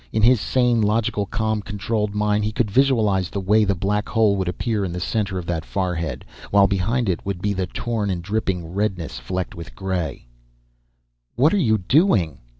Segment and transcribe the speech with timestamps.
[0.11, 4.35] In his sane, logical, calm, controlled mind he could visualize the way the black hole
[4.35, 8.09] would appear in the center of that forehead, while behind it would be the torn
[8.09, 10.25] and dripping redness flecked with gray
[11.35, 12.39] "What are you doing?"